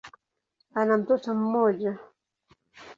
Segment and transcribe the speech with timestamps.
[0.79, 1.97] Ana mtoto mmoja.